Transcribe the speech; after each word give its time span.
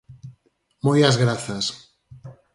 Moias 0.85 1.15
grazas. 1.23 1.65